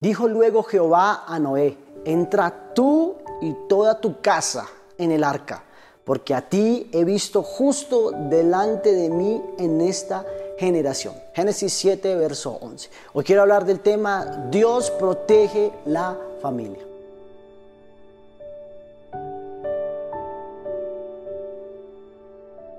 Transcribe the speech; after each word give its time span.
Dijo 0.00 0.28
luego 0.28 0.62
Jehová 0.62 1.24
a 1.26 1.40
Noé, 1.40 1.76
entra 2.04 2.72
tú 2.72 3.16
y 3.40 3.52
toda 3.68 4.00
tu 4.00 4.20
casa 4.20 4.68
en 4.96 5.10
el 5.10 5.24
arca, 5.24 5.64
porque 6.04 6.36
a 6.36 6.48
ti 6.48 6.88
he 6.92 7.02
visto 7.02 7.42
justo 7.42 8.12
delante 8.12 8.92
de 8.92 9.08
mí 9.08 9.42
en 9.58 9.80
esta 9.80 10.24
generación. 10.56 11.14
Génesis 11.34 11.72
7, 11.72 12.14
verso 12.14 12.58
11. 12.60 12.90
Hoy 13.12 13.24
quiero 13.24 13.42
hablar 13.42 13.64
del 13.64 13.80
tema 13.80 14.46
Dios 14.52 14.92
protege 14.92 15.72
la 15.86 16.16
familia. 16.40 16.84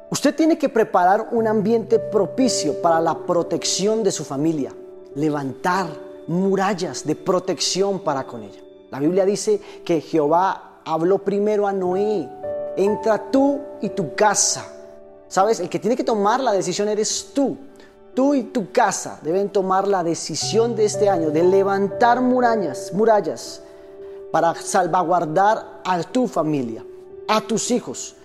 Usted 0.10 0.34
tiene 0.36 0.58
que 0.58 0.70
preparar 0.70 1.28
un 1.34 1.48
ambiente 1.48 2.00
propicio 2.00 2.82
para 2.82 3.02
la 3.02 3.14
protección 3.14 4.04
de 4.04 4.12
su 4.14 4.24
familia, 4.24 4.74
levantar 5.16 6.09
murallas 6.30 7.06
de 7.06 7.16
protección 7.16 8.00
para 8.00 8.26
con 8.26 8.44
ella. 8.44 8.62
La 8.92 9.00
Biblia 9.00 9.26
dice 9.26 9.60
que 9.84 10.00
Jehová 10.00 10.82
habló 10.86 11.18
primero 11.18 11.68
a 11.68 11.74
Noé, 11.74 12.30
entra 12.78 13.32
tú 13.32 13.60
y 13.82 13.90
tu 13.90 14.14
casa. 14.14 14.66
¿Sabes? 15.28 15.60
El 15.60 15.70
que 15.70 15.80
tiene 15.80 15.96
que 15.96 16.04
tomar 16.04 16.40
la 16.40 16.54
decisión 16.54 16.88
eres 16.88 17.32
tú. 17.34 17.58
Tú 18.14 18.36
y 18.36 18.44
tu 18.44 18.72
casa 18.72 19.20
deben 19.24 19.50
tomar 19.50 19.88
la 19.88 20.04
decisión 20.04 20.76
de 20.76 20.86
este 20.86 21.10
año 21.10 21.32
de 21.32 21.44
levantar 21.44 22.22
murallas, 22.22 22.92
murallas 22.94 23.62
para 24.32 24.54
salvaguardar 24.56 25.82
a 25.84 26.04
tu 26.04 26.28
familia, 26.28 26.86
a 27.28 27.42
tus 27.42 27.72
hijos. 27.72 28.16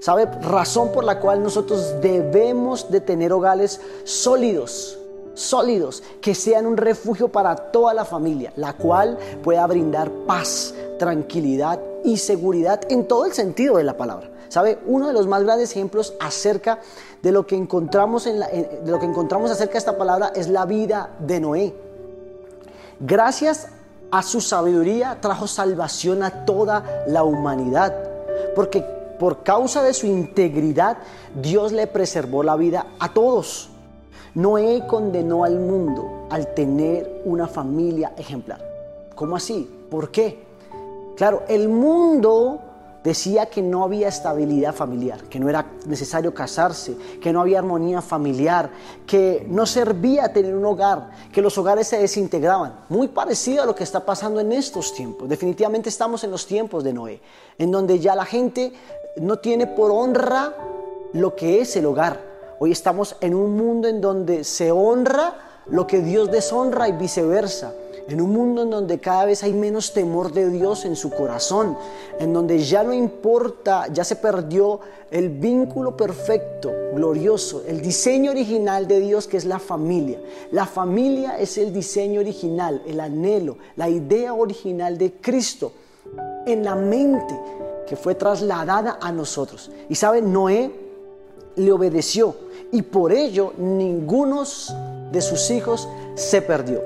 ¿Sabe? 0.00 0.26
Razón 0.26 0.90
por 0.90 1.04
la 1.04 1.20
cual 1.20 1.42
nosotros 1.42 1.94
debemos 2.00 2.90
de 2.90 3.00
tener 3.00 3.32
hogares 3.32 3.80
sólidos, 4.02 4.98
sólidos, 5.34 6.02
que 6.20 6.34
sean 6.34 6.66
un 6.66 6.76
refugio 6.76 7.28
para 7.28 7.56
toda 7.56 7.94
la 7.94 8.04
familia, 8.04 8.52
la 8.56 8.74
cual 8.74 9.18
pueda 9.42 9.66
brindar 9.66 10.10
paz, 10.26 10.74
tranquilidad 10.98 11.80
y 12.04 12.16
seguridad 12.16 12.80
en 12.88 13.06
todo 13.06 13.26
el 13.26 13.32
sentido 13.32 13.76
de 13.76 13.84
la 13.84 13.96
palabra. 13.96 14.30
¿Sabe? 14.48 14.78
Uno 14.84 15.06
de 15.06 15.14
los 15.14 15.26
más 15.26 15.44
grandes 15.44 15.70
ejemplos 15.70 16.12
acerca 16.20 16.80
de 17.22 17.32
lo 17.32 17.46
que 17.46 17.56
encontramos, 17.56 18.26
en 18.26 18.40
de 18.40 18.90
lo 18.90 19.00
que 19.00 19.06
encontramos 19.06 19.50
acerca 19.50 19.72
de 19.72 19.78
esta 19.78 19.96
palabra 19.96 20.30
es 20.34 20.48
la 20.48 20.66
vida 20.66 21.10
de 21.20 21.40
Noé. 21.40 21.74
Gracias 23.00 23.68
a 24.10 24.22
su 24.22 24.42
sabiduría 24.42 25.18
trajo 25.22 25.46
salvación 25.46 26.22
a 26.22 26.44
toda 26.44 27.04
la 27.06 27.24
humanidad, 27.24 27.96
porque 28.54 28.84
por 29.18 29.42
causa 29.42 29.82
de 29.82 29.94
su 29.94 30.06
integridad 30.06 30.98
Dios 31.34 31.72
le 31.72 31.86
preservó 31.86 32.42
la 32.42 32.56
vida 32.56 32.86
a 32.98 33.14
todos. 33.14 33.71
Noé 34.34 34.86
condenó 34.86 35.44
al 35.44 35.58
mundo 35.58 36.26
al 36.30 36.54
tener 36.54 37.22
una 37.24 37.46
familia 37.46 38.12
ejemplar. 38.16 38.60
¿Cómo 39.14 39.36
así? 39.36 39.68
¿Por 39.90 40.10
qué? 40.10 40.44
Claro, 41.16 41.42
el 41.48 41.68
mundo 41.68 42.60
decía 43.04 43.46
que 43.46 43.62
no 43.62 43.84
había 43.84 44.08
estabilidad 44.08 44.74
familiar, 44.74 45.24
que 45.24 45.40
no 45.40 45.48
era 45.48 45.66
necesario 45.86 46.32
casarse, 46.32 46.96
que 47.20 47.32
no 47.32 47.40
había 47.40 47.58
armonía 47.58 48.00
familiar, 48.00 48.70
que 49.06 49.46
no 49.48 49.66
servía 49.66 50.32
tener 50.32 50.54
un 50.54 50.64
hogar, 50.64 51.10
que 51.32 51.42
los 51.42 51.58
hogares 51.58 51.88
se 51.88 51.98
desintegraban. 51.98 52.80
Muy 52.88 53.08
parecido 53.08 53.62
a 53.62 53.66
lo 53.66 53.74
que 53.74 53.84
está 53.84 54.00
pasando 54.00 54.40
en 54.40 54.52
estos 54.52 54.94
tiempos. 54.94 55.28
Definitivamente 55.28 55.88
estamos 55.88 56.24
en 56.24 56.30
los 56.30 56.46
tiempos 56.46 56.84
de 56.84 56.92
Noé, 56.92 57.20
en 57.58 57.70
donde 57.70 57.98
ya 57.98 58.14
la 58.14 58.24
gente 58.24 58.72
no 59.16 59.38
tiene 59.38 59.66
por 59.66 59.90
honra 59.90 60.54
lo 61.12 61.36
que 61.36 61.60
es 61.60 61.76
el 61.76 61.86
hogar 61.86 62.31
Hoy 62.64 62.70
estamos 62.70 63.16
en 63.20 63.34
un 63.34 63.56
mundo 63.56 63.88
en 63.88 64.00
donde 64.00 64.44
se 64.44 64.70
honra 64.70 65.34
lo 65.66 65.84
que 65.84 66.00
Dios 66.00 66.30
deshonra 66.30 66.88
y 66.88 66.92
viceversa. 66.92 67.74
En 68.06 68.20
un 68.20 68.32
mundo 68.32 68.62
en 68.62 68.70
donde 68.70 69.00
cada 69.00 69.24
vez 69.24 69.42
hay 69.42 69.52
menos 69.52 69.92
temor 69.92 70.32
de 70.32 70.48
Dios 70.48 70.84
en 70.84 70.94
su 70.94 71.10
corazón, 71.10 71.76
en 72.20 72.32
donde 72.32 72.60
ya 72.60 72.84
no 72.84 72.92
importa, 72.92 73.88
ya 73.92 74.04
se 74.04 74.14
perdió 74.14 74.78
el 75.10 75.28
vínculo 75.28 75.96
perfecto, 75.96 76.70
glorioso, 76.94 77.64
el 77.66 77.82
diseño 77.82 78.30
original 78.30 78.86
de 78.86 79.00
Dios 79.00 79.26
que 79.26 79.38
es 79.38 79.44
la 79.44 79.58
familia. 79.58 80.20
La 80.52 80.64
familia 80.64 81.40
es 81.40 81.58
el 81.58 81.72
diseño 81.72 82.20
original, 82.20 82.80
el 82.86 83.00
anhelo, 83.00 83.56
la 83.74 83.88
idea 83.88 84.34
original 84.34 84.96
de 84.98 85.14
Cristo 85.14 85.72
en 86.46 86.62
la 86.62 86.76
mente 86.76 87.34
que 87.88 87.96
fue 87.96 88.14
trasladada 88.14 89.00
a 89.02 89.10
nosotros. 89.10 89.72
Y 89.88 89.96
saben, 89.96 90.32
Noé 90.32 90.70
le 91.56 91.72
obedeció 91.72 92.36
y 92.72 92.82
por 92.82 93.12
ello 93.12 93.52
ninguno 93.58 94.42
de 95.12 95.20
sus 95.20 95.50
hijos 95.50 95.88
se 96.16 96.42
perdió. 96.42 96.80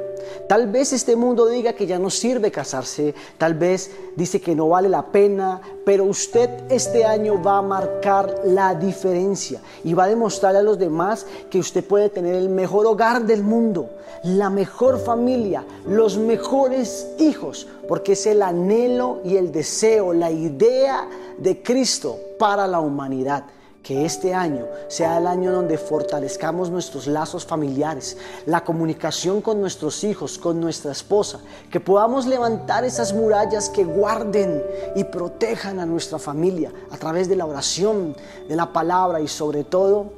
Tal 0.48 0.68
vez 0.68 0.92
este 0.92 1.16
mundo 1.16 1.46
diga 1.46 1.72
que 1.72 1.86
ya 1.86 1.98
no 1.98 2.10
sirve 2.10 2.52
casarse, 2.52 3.14
tal 3.38 3.54
vez 3.54 3.90
dice 4.14 4.40
que 4.40 4.54
no 4.54 4.68
vale 4.68 4.88
la 4.88 5.06
pena, 5.06 5.60
pero 5.84 6.04
usted 6.04 6.50
este 6.68 7.04
año 7.04 7.42
va 7.42 7.58
a 7.58 7.62
marcar 7.62 8.42
la 8.44 8.74
diferencia 8.74 9.60
y 9.82 9.94
va 9.94 10.04
a 10.04 10.08
demostrarle 10.08 10.60
a 10.60 10.62
los 10.62 10.78
demás 10.78 11.26
que 11.50 11.58
usted 11.58 11.84
puede 11.84 12.10
tener 12.10 12.34
el 12.34 12.48
mejor 12.48 12.86
hogar 12.86 13.24
del 13.24 13.42
mundo, 13.42 13.90
la 14.22 14.50
mejor 14.50 14.98
familia, 14.98 15.64
los 15.86 16.16
mejores 16.16 17.08
hijos, 17.18 17.66
porque 17.88 18.12
es 18.12 18.26
el 18.26 18.42
anhelo 18.42 19.20
y 19.24 19.36
el 19.36 19.50
deseo, 19.50 20.12
la 20.12 20.30
idea 20.30 21.08
de 21.38 21.62
Cristo 21.62 22.18
para 22.38 22.66
la 22.66 22.80
humanidad 22.80 23.44
que 23.86 24.04
este 24.04 24.34
año 24.34 24.66
sea 24.88 25.18
el 25.18 25.28
año 25.28 25.52
donde 25.52 25.78
fortalezcamos 25.78 26.70
nuestros 26.70 27.06
lazos 27.06 27.46
familiares, 27.46 28.16
la 28.44 28.64
comunicación 28.64 29.40
con 29.40 29.60
nuestros 29.60 30.02
hijos, 30.02 30.38
con 30.38 30.60
nuestra 30.60 30.90
esposa, 30.90 31.38
que 31.70 31.78
podamos 31.78 32.26
levantar 32.26 32.84
esas 32.84 33.12
murallas 33.12 33.68
que 33.68 33.84
guarden 33.84 34.60
y 34.96 35.04
protejan 35.04 35.78
a 35.78 35.86
nuestra 35.86 36.18
familia 36.18 36.72
a 36.90 36.96
través 36.96 37.28
de 37.28 37.36
la 37.36 37.46
oración, 37.46 38.16
de 38.48 38.56
la 38.56 38.72
palabra 38.72 39.20
y 39.20 39.28
sobre 39.28 39.62
todo 39.62 40.10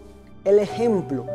el 0.45 0.61
ejemplo 0.61 1.27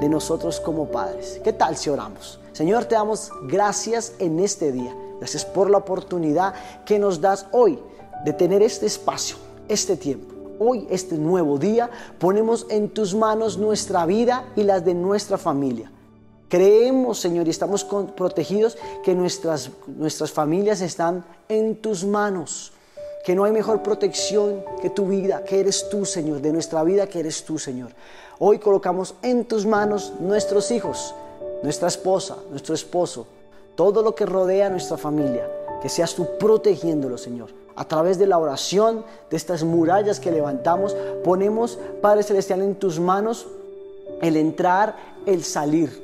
de 0.00 0.08
nosotros 0.08 0.58
como 0.58 0.86
padres. 0.86 1.40
¿Qué 1.44 1.52
tal 1.52 1.76
si 1.76 1.88
oramos? 1.88 2.40
Señor, 2.52 2.86
te 2.86 2.96
damos 2.96 3.30
gracias 3.44 4.14
en 4.18 4.40
este 4.40 4.72
día. 4.72 4.92
Gracias 5.20 5.44
por 5.44 5.70
la 5.70 5.78
oportunidad 5.78 6.52
que 6.84 6.98
nos 6.98 7.20
das 7.20 7.46
hoy 7.52 7.78
de 8.24 8.32
tener 8.32 8.60
este 8.60 8.86
espacio, 8.86 9.36
este 9.68 9.96
tiempo 9.96 10.35
hoy, 10.58 10.86
este 10.90 11.16
nuevo 11.16 11.58
día, 11.58 11.90
ponemos 12.18 12.66
en 12.70 12.88
tus 12.88 13.14
manos 13.14 13.58
nuestra 13.58 14.06
vida 14.06 14.46
y 14.56 14.62
las 14.62 14.84
de 14.84 14.94
nuestra 14.94 15.38
familia. 15.38 15.90
Creemos, 16.48 17.18
Señor, 17.18 17.46
y 17.46 17.50
estamos 17.50 17.84
protegidos 17.84 18.78
que 19.04 19.14
nuestras, 19.14 19.70
nuestras 19.86 20.30
familias 20.30 20.80
están 20.80 21.24
en 21.48 21.76
tus 21.76 22.04
manos, 22.04 22.72
que 23.24 23.34
no 23.34 23.44
hay 23.44 23.52
mejor 23.52 23.82
protección 23.82 24.64
que 24.80 24.90
tu 24.90 25.08
vida, 25.08 25.42
que 25.42 25.58
eres 25.58 25.88
tú, 25.88 26.04
Señor, 26.04 26.40
de 26.40 26.52
nuestra 26.52 26.84
vida, 26.84 27.08
que 27.08 27.20
eres 27.20 27.44
tú, 27.44 27.58
Señor. 27.58 27.90
Hoy 28.38 28.58
colocamos 28.58 29.14
en 29.22 29.44
tus 29.44 29.66
manos 29.66 30.12
nuestros 30.20 30.70
hijos, 30.70 31.14
nuestra 31.62 31.88
esposa, 31.88 32.36
nuestro 32.50 32.74
esposo, 32.74 33.26
todo 33.74 34.02
lo 34.02 34.14
que 34.14 34.24
rodea 34.24 34.68
a 34.68 34.70
nuestra 34.70 34.96
familia, 34.96 35.50
que 35.82 35.88
seas 35.88 36.14
tú 36.14 36.26
protegiéndolo, 36.38 37.18
Señor 37.18 37.65
a 37.76 37.84
través 37.86 38.18
de 38.18 38.26
la 38.26 38.38
oración, 38.38 39.04
de 39.30 39.36
estas 39.36 39.62
murallas 39.62 40.18
que 40.18 40.32
levantamos, 40.32 40.96
ponemos, 41.22 41.78
Padre 42.00 42.22
Celestial, 42.22 42.62
en 42.62 42.74
tus 42.74 42.98
manos 42.98 43.46
el 44.22 44.36
entrar, 44.36 44.96
el 45.26 45.44
salir, 45.44 46.02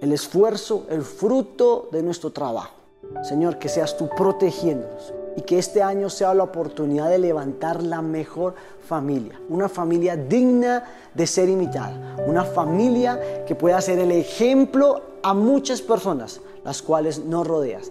el 0.00 0.12
esfuerzo, 0.12 0.84
el 0.90 1.02
fruto 1.02 1.88
de 1.92 2.02
nuestro 2.02 2.30
trabajo. 2.30 2.74
Señor, 3.22 3.58
que 3.58 3.68
seas 3.68 3.96
tú 3.96 4.08
protegiéndonos 4.16 5.14
y 5.36 5.42
que 5.42 5.58
este 5.58 5.82
año 5.82 6.10
sea 6.10 6.34
la 6.34 6.42
oportunidad 6.42 7.08
de 7.08 7.18
levantar 7.18 7.82
la 7.82 8.02
mejor 8.02 8.54
familia, 8.86 9.40
una 9.48 9.68
familia 9.68 10.16
digna 10.16 10.84
de 11.14 11.26
ser 11.26 11.48
imitada, 11.48 12.16
una 12.26 12.44
familia 12.44 13.44
que 13.44 13.54
pueda 13.54 13.80
ser 13.80 13.98
el 13.98 14.12
ejemplo 14.12 15.02
a 15.22 15.34
muchas 15.34 15.82
personas, 15.82 16.40
las 16.64 16.82
cuales 16.82 17.18
nos 17.18 17.46
rodeas. 17.46 17.90